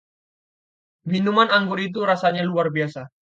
[1.11, 3.01] Minuman anggur itu rasanya luar biasa.